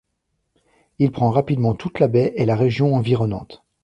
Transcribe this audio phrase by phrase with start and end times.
[0.97, 3.63] Il prend rapidement toute la baie et la région environnante.